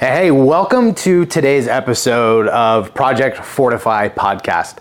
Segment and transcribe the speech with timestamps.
[0.00, 4.78] Hey, welcome to today's episode of Project Fortify podcast.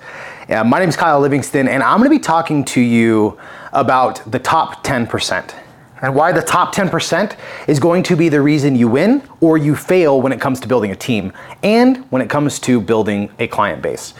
[0.49, 3.38] Uh, my name is Kyle Livingston, and I'm going to be talking to you
[3.74, 5.54] about the top 10%
[6.02, 7.36] and why the top 10%
[7.68, 10.70] is going to be the reason you win or you fail when it comes to
[10.70, 11.33] building a team
[11.63, 14.13] and when it comes to building a client base.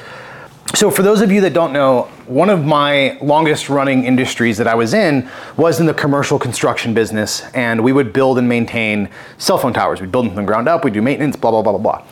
[0.76, 4.68] So, for those of you that don't know, one of my longest running industries that
[4.68, 5.28] I was in
[5.58, 9.10] was in the commercial construction business, and we would build and maintain
[9.40, 10.00] cell phone towers.
[10.00, 12.06] We'd build them from the ground up, we'd do maintenance, blah, blah, blah, blah, blah.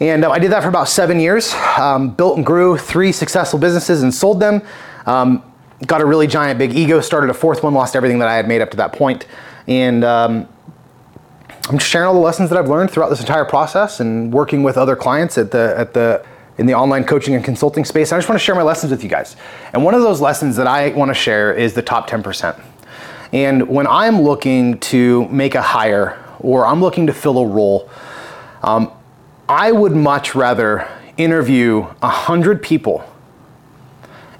[0.00, 3.58] And uh, I did that for about seven years, um, built and grew three successful
[3.58, 4.62] businesses and sold them.
[5.04, 5.42] Um,
[5.84, 8.46] got a really giant big ego, started a fourth one, lost everything that I had
[8.46, 9.26] made up to that point.
[9.66, 10.48] And um,
[11.68, 14.62] I'm just sharing all the lessons that I've learned throughout this entire process and working
[14.62, 16.24] with other clients at the, at the,
[16.58, 18.12] in the online coaching and consulting space.
[18.12, 19.36] I just want to share my lessons with you guys.
[19.72, 22.60] And one of those lessons that I want to share is the top 10%.
[23.32, 27.88] And when I'm looking to make a hire or I'm looking to fill a role,
[28.62, 28.92] um,
[29.48, 33.04] I would much rather interview 100 people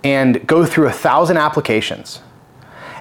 [0.05, 2.20] and go through a thousand applications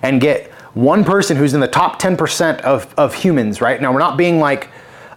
[0.02, 3.82] and get one person who's in the top 10% of, of humans, right?
[3.82, 4.70] Now, we're not being like,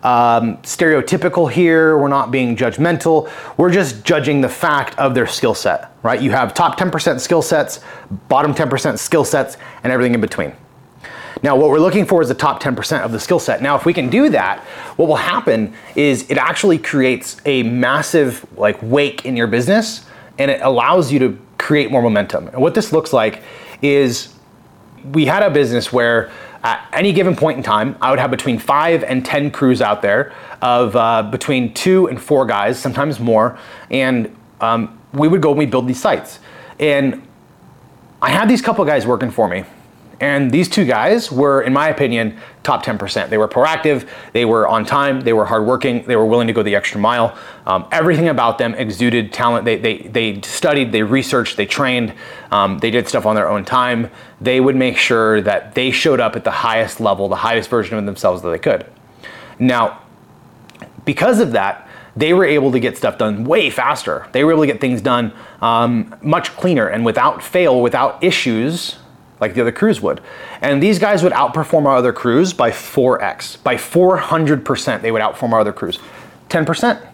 [0.02, 1.98] um, stereotypical here.
[1.98, 3.30] We're not being judgmental.
[3.56, 6.20] We're just judging the fact of their skill set, right?
[6.20, 7.80] You have top 10% skill sets,
[8.28, 10.54] bottom 10% skill sets, and everything in between.
[11.42, 13.62] Now, what we're looking for is the top 10% of the skill set.
[13.62, 14.60] Now, if we can do that,
[14.96, 20.04] what will happen is it actually creates a massive like wake in your business
[20.38, 22.48] and it allows you to create more momentum.
[22.48, 23.42] And what this looks like
[23.80, 24.34] is
[25.12, 26.30] we had a business where
[26.62, 30.02] at any given point in time, I would have between five and 10 crews out
[30.02, 33.58] there of uh, between two and four guys, sometimes more.
[33.90, 36.38] And um, we would go and we build these sites.
[36.78, 37.26] And
[38.20, 39.64] I had these couple guys working for me.
[40.20, 43.30] And these two guys were, in my opinion, top 10%.
[43.30, 46.62] They were proactive, they were on time, they were hardworking, they were willing to go
[46.62, 47.36] the extra mile.
[47.64, 49.64] Um, everything about them exuded talent.
[49.64, 52.12] They, they, they studied, they researched, they trained,
[52.50, 54.10] um, they did stuff on their own time.
[54.42, 57.96] They would make sure that they showed up at the highest level, the highest version
[57.96, 58.86] of themselves that they could.
[59.58, 60.02] Now,
[61.06, 64.28] because of that, they were able to get stuff done way faster.
[64.32, 68.99] They were able to get things done um, much cleaner and without fail, without issues
[69.40, 70.20] like the other crews would.
[70.60, 73.62] And these guys would outperform our other crews by 4x.
[73.62, 75.98] By 400%, they would outperform our other crews.
[76.50, 77.08] 10%,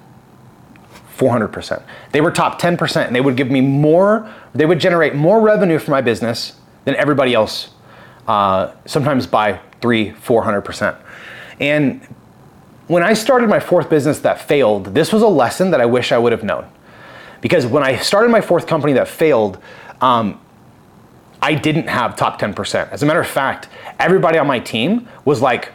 [1.17, 1.83] 400%.
[2.13, 5.79] They were top 10%, and they would give me more, they would generate more revenue
[5.79, 7.71] for my business than everybody else,
[8.27, 10.97] uh, sometimes by three, 400%.
[11.61, 12.03] And
[12.87, 16.13] when I started my fourth business that failed, this was a lesson that I wish
[16.13, 16.67] I would have known.
[17.41, 19.59] Because when I started my fourth company that failed,
[20.01, 20.41] um,
[21.47, 22.91] I didn't have top 10%.
[22.91, 23.69] As a matter of fact,
[24.01, 25.71] everybody on my team was like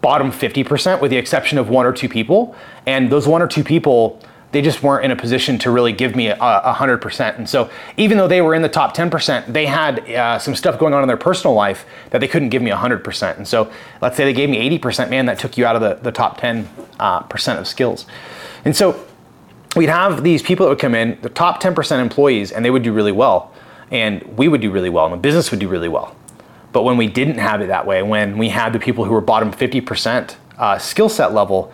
[0.00, 2.56] bottom 50% with the exception of one or two people.
[2.86, 6.16] And those one or two people, they just weren't in a position to really give
[6.16, 7.38] me a, a 100%.
[7.38, 10.76] And so even though they were in the top 10%, they had uh, some stuff
[10.76, 13.36] going on in their personal life that they couldn't give me 100%.
[13.36, 13.70] And so
[14.02, 16.40] let's say they gave me 80%, man, that took you out of the, the top
[16.40, 16.68] 10
[16.98, 18.06] uh, percent of skills.
[18.64, 19.06] And so
[19.76, 22.82] we'd have these people that would come in, the top 10% employees, and they would
[22.82, 23.52] do really well
[23.90, 26.16] and we would do really well and the business would do really well.
[26.72, 29.20] But when we didn't have it that way, when we had the people who were
[29.20, 31.72] bottom 50% uh, skill set level,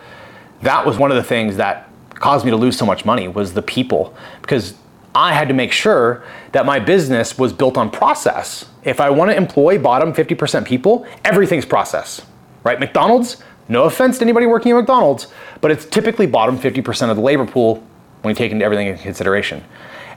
[0.61, 3.53] that was one of the things that caused me to lose so much money was
[3.53, 4.75] the people because
[5.15, 8.65] I had to make sure that my business was built on process.
[8.83, 12.21] If I want to employ bottom 50% people, everything's process,
[12.63, 12.79] right?
[12.79, 15.27] McDonald's, no offense to anybody working at McDonald's,
[15.61, 17.85] but it's typically bottom 50% of the labor pool
[18.21, 19.63] when you take into everything into consideration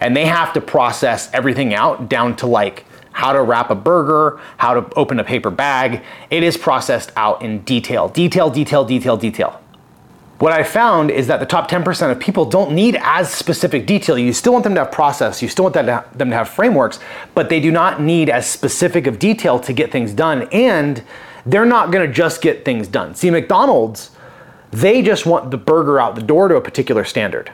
[0.01, 4.39] and they have to process everything out down to like how to wrap a burger,
[4.59, 6.03] how to open a paper bag.
[6.31, 9.61] It is processed out in detail, detail, detail, detail, detail.
[10.39, 14.19] What I found is that the top 10% of people don't need as specific detail.
[14.19, 16.99] You still want them to have process, you still want them to have frameworks,
[17.35, 20.47] but they do not need as specific of detail to get things done.
[20.53, 21.03] And
[21.47, 23.15] they're not gonna just get things done.
[23.15, 24.11] See, McDonald's,
[24.73, 27.51] they just want the burger out the door to a particular standard.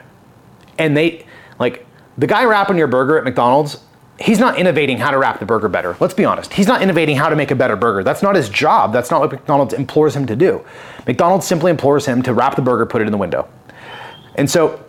[0.77, 1.25] And they,
[1.59, 1.85] like,
[2.17, 3.83] the guy wrapping your burger at McDonald's,
[4.19, 5.97] he's not innovating how to wrap the burger better.
[5.99, 6.53] Let's be honest.
[6.53, 8.03] He's not innovating how to make a better burger.
[8.03, 8.93] That's not his job.
[8.93, 10.63] That's not what McDonald's implores him to do.
[11.07, 13.47] McDonald's simply implores him to wrap the burger, put it in the window.
[14.35, 14.83] And so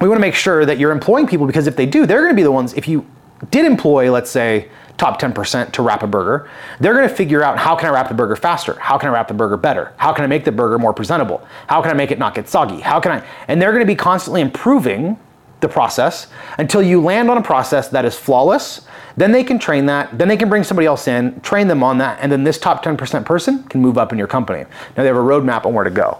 [0.00, 2.32] we want to make sure that you're employing people because if they do, they're going
[2.32, 3.06] to be the ones, if you
[3.50, 6.48] did employ, let's say, top 10% to wrap a burger,
[6.78, 8.74] they're going to figure out how can I wrap the burger faster?
[8.74, 9.92] How can I wrap the burger better?
[9.96, 11.46] How can I make the burger more presentable?
[11.66, 12.80] How can I make it not get soggy?
[12.80, 13.26] How can I?
[13.48, 15.18] And they're going to be constantly improving
[15.62, 16.26] the process
[16.58, 18.82] until you land on a process that is flawless.
[19.16, 20.18] Then they can train that.
[20.18, 22.84] Then they can bring somebody else in, train them on that, and then this top
[22.84, 24.64] 10% person can move up in your company.
[24.96, 26.18] Now they have a roadmap on where to go.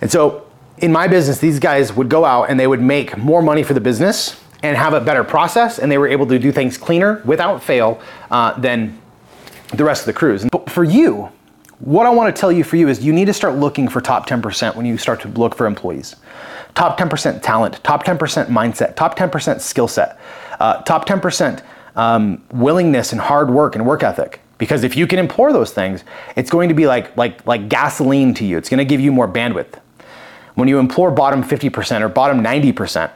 [0.00, 0.46] And so
[0.78, 3.74] in my business, these guys would go out and they would make more money for
[3.74, 7.20] the business and have a better process, and they were able to do things cleaner
[7.24, 8.98] without fail uh, than
[9.74, 10.46] the rest of the crews.
[10.50, 11.30] But for you,
[11.80, 14.00] what I want to tell you for you is you need to start looking for
[14.00, 16.16] top 10% when you start to look for employees.
[16.74, 20.18] Top 10% talent, top 10% mindset, top 10% skill set,
[20.58, 21.62] uh, top 10%
[21.96, 24.40] um, willingness and hard work and work ethic.
[24.58, 26.04] Because if you can employ those things,
[26.36, 28.56] it's going to be like, like, like gasoline to you.
[28.58, 29.80] It's going to give you more bandwidth.
[30.54, 33.10] When you implore bottom 50% or bottom 90%,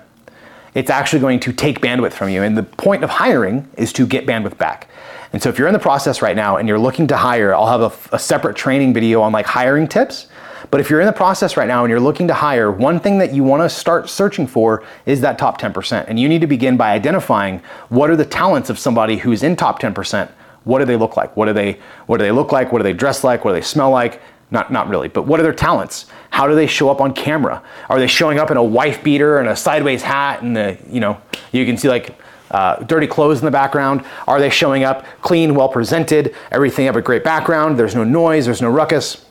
[0.75, 2.43] it's actually going to take bandwidth from you.
[2.43, 4.89] And the point of hiring is to get bandwidth back.
[5.33, 7.67] And so if you're in the process right now and you're looking to hire, I'll
[7.67, 7.81] have
[8.13, 10.27] a, a, separate training video on like hiring tips.
[10.71, 13.19] But if you're in the process right now and you're looking to hire, one thing
[13.19, 16.05] that you want to start searching for is that top 10%.
[16.09, 19.57] And you need to begin by identifying what are the talents of somebody who's in
[19.57, 20.31] top 10%.
[20.65, 21.35] What do they look like?
[21.37, 22.73] What do they what do they look like?
[22.73, 23.45] What do they dress like?
[23.45, 24.21] What do they smell like?
[24.51, 26.07] Not, not really, but what are their talents?
[26.31, 27.63] How do they show up on camera?
[27.91, 31.01] Are they showing up in a wife beater and a sideways hat and the, you
[31.01, 31.21] know,
[31.53, 32.19] you can see like
[32.51, 34.05] uh, dirty clothes in the background?
[34.27, 38.47] Are they showing up clean, well presented, everything have a great background, there's no noise,
[38.47, 39.25] there's no ruckus?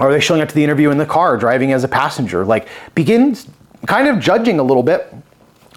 [0.00, 2.44] Are they showing up to the interview in the car, driving as a passenger?
[2.44, 3.36] Like, begin
[3.86, 5.14] kind of judging a little bit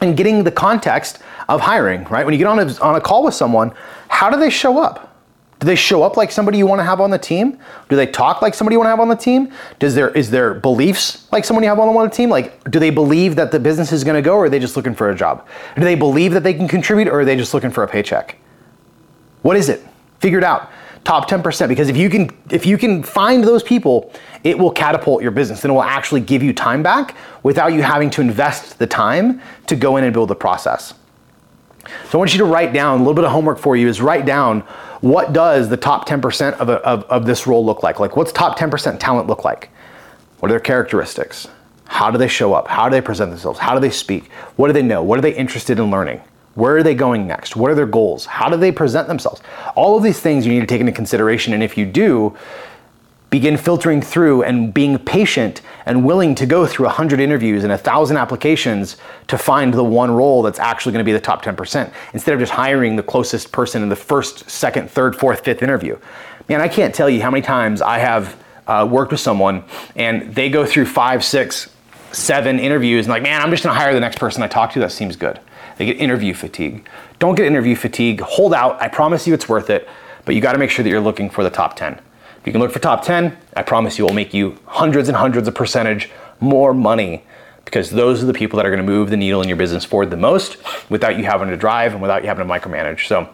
[0.01, 2.25] and getting the context of hiring, right?
[2.25, 3.73] When you get on a, on a call with someone,
[4.07, 5.13] how do they show up?
[5.59, 7.59] Do they show up like somebody you want to have on the team?
[7.89, 9.53] Do they talk like somebody you want to have on the team?
[9.79, 12.29] Does there is there beliefs like someone you have on the team?
[12.29, 14.75] Like, do they believe that the business is going to go, or are they just
[14.75, 15.47] looking for a job?
[15.75, 18.37] Do they believe that they can contribute, or are they just looking for a paycheck?
[19.41, 19.85] What is it?
[20.19, 20.69] Figure it out.
[21.03, 24.13] Top 10% because if you can if you can find those people,
[24.43, 27.81] it will catapult your business and it will actually give you time back without you
[27.81, 30.93] having to invest the time to go in and build the process.
[32.09, 34.01] So I want you to write down a little bit of homework for you is
[34.01, 34.61] write down
[35.01, 37.99] what does the top 10% of, a, of, of this role look like?
[37.99, 39.69] Like what's top 10% talent look like?
[40.39, 41.47] What are their characteristics?
[41.85, 42.67] How do they show up?
[42.69, 43.59] How do they present themselves?
[43.59, 44.31] How do they speak?
[44.55, 45.03] What do they know?
[45.03, 46.21] What are they interested in learning?
[46.55, 47.55] Where are they going next?
[47.55, 48.25] What are their goals?
[48.25, 49.41] How do they present themselves?
[49.75, 51.53] All of these things you need to take into consideration.
[51.53, 52.37] And if you do,
[53.33, 58.15] begin filtering through and being patient and willing to go through 100 interviews and 1,000
[58.15, 62.35] applications to find the one role that's actually going to be the top 10% instead
[62.35, 65.97] of just hiring the closest person in the first, second, third, fourth, fifth interview.
[66.47, 69.63] Man, I can't tell you how many times I have uh, worked with someone
[69.95, 71.71] and they go through five, six,
[72.11, 74.73] seven interviews and like, man, I'm just going to hire the next person I talk
[74.73, 74.79] to.
[74.79, 75.39] That seems good.
[75.77, 76.87] They get interview fatigue.
[77.19, 78.21] Don't get interview fatigue.
[78.21, 78.81] Hold out.
[78.81, 79.87] I promise you it's worth it,
[80.25, 81.93] but you got to make sure that you're looking for the top 10.
[81.93, 85.15] If you can look for top 10, I promise you will make you hundreds and
[85.15, 86.09] hundreds of percentage
[86.39, 87.23] more money
[87.65, 89.85] because those are the people that are going to move the needle in your business
[89.85, 90.57] forward the most
[90.89, 93.07] without you having to drive and without you having to micromanage.
[93.07, 93.29] So,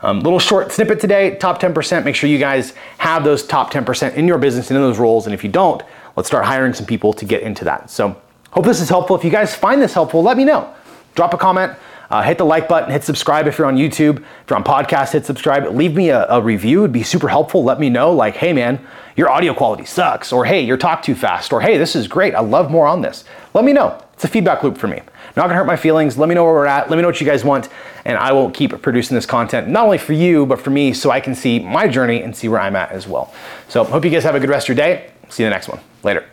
[0.00, 2.04] um, little short snippet today, top 10%.
[2.04, 5.26] Make sure you guys have those top 10% in your business and in those roles.
[5.26, 5.82] And if you don't,
[6.16, 7.90] let's start hiring some people to get into that.
[7.90, 8.16] So,
[8.50, 9.16] hope this is helpful.
[9.16, 10.72] If you guys find this helpful, let me know.
[11.14, 11.72] Drop a comment.
[12.12, 14.18] Uh, hit the like button, hit subscribe if you're on YouTube.
[14.18, 15.64] If you're on podcast, hit subscribe.
[15.74, 17.64] Leave me a, a review, it'd be super helpful.
[17.64, 18.86] Let me know, like, hey man,
[19.16, 22.34] your audio quality sucks, or hey, you're talk too fast, or hey, this is great.
[22.34, 23.24] I love more on this.
[23.54, 23.98] Let me know.
[24.12, 25.00] It's a feedback loop for me.
[25.36, 26.18] Not gonna hurt my feelings.
[26.18, 26.90] Let me know where we're at.
[26.90, 27.70] Let me know what you guys want,
[28.04, 31.10] and I will keep producing this content not only for you, but for me, so
[31.10, 33.32] I can see my journey and see where I'm at as well.
[33.68, 35.10] So, hope you guys have a good rest of your day.
[35.30, 35.80] See you in the next one.
[36.02, 36.26] Later.